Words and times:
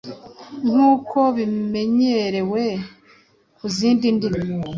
nk’uko 0.69 1.17
bimenyerewe 1.35 2.63
ku 3.57 3.65
zindi 3.75 4.07
ndimi. 4.15 4.41